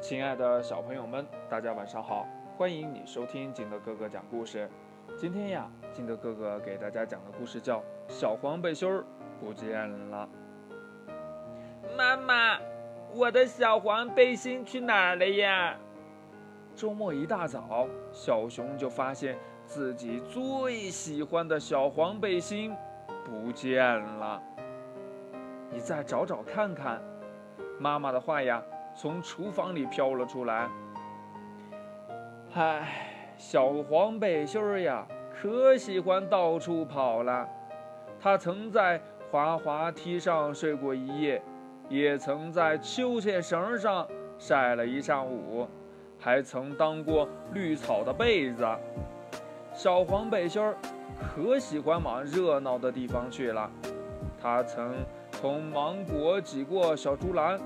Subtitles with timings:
[0.00, 2.26] 亲爱的小朋友们，大家晚上好！
[2.56, 4.68] 欢迎你收听金德哥哥讲故事。
[5.16, 7.78] 今天呀，金德哥哥给大家讲的故事叫
[8.08, 9.04] 《小黄背心儿
[9.40, 10.28] 不见了》。
[11.96, 12.58] 妈妈，
[13.14, 15.76] 我的小黄背心去哪儿了呀？
[16.74, 22.76] 周末一大早，小熊就发现自己最喜欢的小黄背心
[23.24, 24.40] 不见了。
[25.70, 27.00] 你再找找看看。
[27.78, 28.62] 妈妈的话呀，
[28.96, 30.68] 从厨房里飘了出来。
[32.54, 32.88] 唉，
[33.36, 37.46] 小黄背心儿呀，可喜欢到处跑了。
[38.18, 41.42] 他曾在滑滑梯上睡过一夜，
[41.88, 45.68] 也曾在秋千绳上晒了一上午，
[46.18, 48.66] 还曾当过绿草的被子。
[49.74, 50.74] 小黄背心儿
[51.20, 53.70] 可喜欢往热闹的地方去了。
[54.40, 54.94] 他曾。
[55.32, 57.60] 从芒果挤过小竹篮，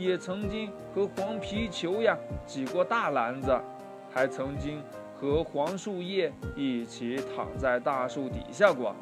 [0.00, 3.54] 也曾经和黄皮球呀挤过大篮子，
[4.10, 4.82] 还曾经
[5.14, 8.96] 和黄树叶一起躺在大树底下过。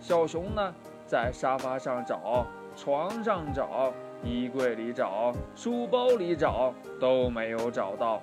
[0.00, 0.74] 小熊呢，
[1.06, 3.92] 在沙发上找，床上找，
[4.24, 8.22] 衣柜里找，书包里找，都没有找到。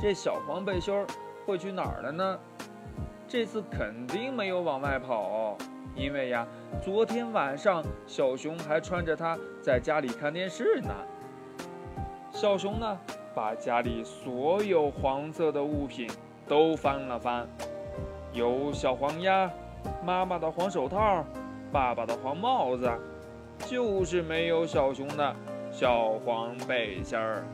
[0.00, 1.06] 这小黄背心儿
[1.46, 2.38] 会去哪儿了呢？
[3.28, 5.56] 这次肯定没有往外跑。
[5.94, 6.46] 因为呀，
[6.80, 10.94] 昨天晚上小熊还穿着它在家里看电视呢。
[12.30, 12.98] 小熊呢，
[13.34, 16.08] 把家里所有黄色的物品
[16.48, 17.46] 都翻了翻，
[18.32, 19.50] 有小黄鸭、
[20.02, 21.24] 妈妈的黄手套、
[21.70, 22.90] 爸爸的黄帽子，
[23.58, 25.36] 就是没有小熊的
[25.70, 27.44] 小黄背心儿。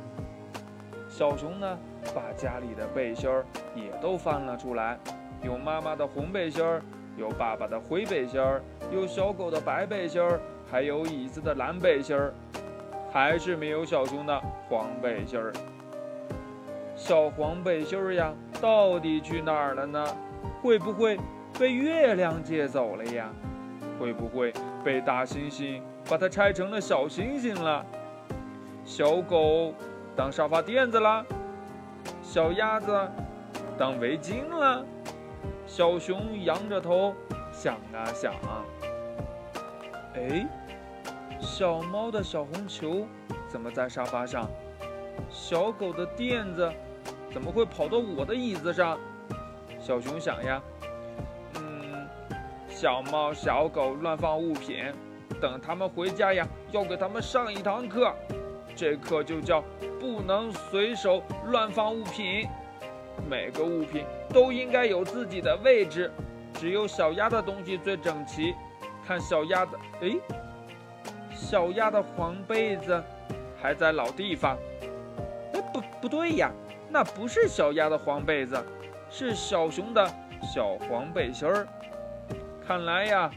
[1.09, 1.79] 小熊呢，
[2.15, 3.45] 把家里的背心儿
[3.75, 4.97] 也都翻了出来，
[5.43, 6.81] 有妈妈的红背心儿。
[7.19, 12.33] 有爸爸的灰背心儿，有小狗的白背心儿，还有椅子的蓝背心儿，
[13.13, 15.53] 还是没有小熊的黄背心儿。
[16.95, 20.07] 小黄背心儿呀，到底去哪儿了呢？
[20.63, 21.19] 会不会
[21.59, 23.29] 被月亮借走了呀？
[23.99, 24.53] 会不会
[24.85, 27.85] 被大猩猩把它拆成了小星星了？
[28.85, 29.75] 小狗
[30.15, 31.27] 当沙发垫子了？
[32.23, 32.97] 小鸭子
[33.77, 34.85] 当围巾了？
[35.67, 37.15] 小熊仰着头
[37.53, 38.65] 想啊想啊，
[40.15, 40.47] 哎，
[41.41, 43.07] 小猫的小红球
[43.49, 44.49] 怎么在沙发上？
[45.31, 46.73] 小狗的垫子
[47.33, 48.99] 怎么会跑到我的椅子上？
[49.79, 50.61] 小熊想呀，
[51.57, 52.09] 嗯，
[52.69, 54.93] 小猫小狗乱放物品，
[55.41, 58.13] 等他们回家呀，要给他们上一堂课，
[58.75, 59.63] 这课就叫
[60.01, 62.49] 不能随手乱放物品。
[63.27, 66.11] 每个物品都应该有自己的位置，
[66.55, 68.55] 只有小鸭的东西最整齐。
[69.07, 70.19] 看小鸭的，哎，
[71.35, 73.03] 小鸭的黄被子
[73.61, 74.59] 还在老地方。
[75.55, 76.51] 哎，不，不对呀，
[76.91, 78.63] 那不是小鸭的黄被子，
[79.09, 80.07] 是小熊的
[80.43, 81.67] 小黄背心儿。
[82.67, 83.31] 看来呀，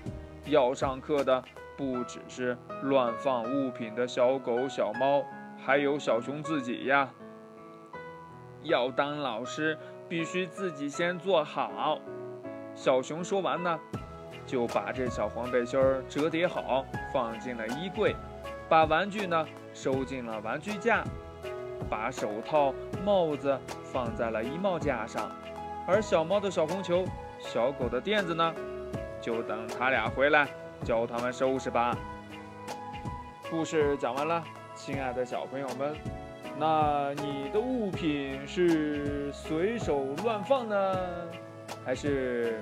[0.46, 1.42] 要上课的
[1.78, 5.24] 不只是乱放物品的小狗、小猫，
[5.66, 7.10] 还有小熊自己呀。
[8.64, 9.78] 要当老师，
[10.08, 12.00] 必须自己先做好。
[12.76, 13.80] 小熊说完呢，
[14.46, 18.16] 就把这小黄背心儿折叠好，放进了衣柜，
[18.70, 21.04] 把玩具呢收进了玩具架，
[21.90, 22.74] 把手套、
[23.04, 25.30] 帽子放在了衣帽架上。
[25.88, 27.04] 而小猫的小红球、
[27.40, 28.54] 小狗的垫子呢，
[29.20, 30.48] 就等他俩回来
[30.84, 31.98] 教他们收拾吧。
[33.50, 34.44] 故事讲完了，
[34.76, 36.21] 亲爱的小朋友们。
[36.58, 40.96] 那你的物品是随手乱放呢，
[41.84, 42.62] 还是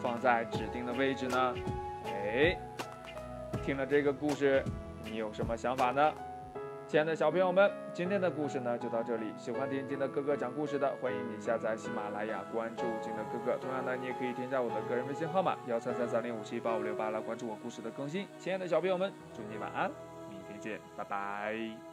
[0.00, 1.54] 放在指定的位置呢？
[2.06, 2.58] 哎，
[3.62, 4.64] 听了这个故事，
[5.04, 6.12] 你有什么想法呢？
[6.88, 9.32] 亲爱的小朋友们，今天的故事呢就到这里。
[9.38, 13.56] 喜欢听金德哥哥讲故事的，欢迎你下载喜马拉雅，关注金德哥哥。
[13.58, 18.26] 同样呢，你也可以添加我的个人微信号码幺三三三零五七八五六八来关注我故事的更新。
[18.38, 19.90] 亲爱的小朋友们，祝你晚安，
[20.28, 21.91] 明天见，拜拜。